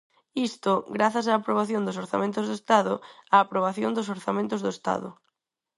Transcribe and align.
Isto, 0.49 0.71
grazas 0.95 1.25
á 1.31 1.33
aprobación 1.35 1.85
dos 1.85 1.99
orzamentos 2.03 2.45
do 2.49 2.55
Estado, 2.61 2.93
a 3.35 3.37
aprobación 3.45 3.91
dos 3.97 4.11
orzamentos 4.15 4.59
do 4.61 4.69
Estado. 4.77 5.09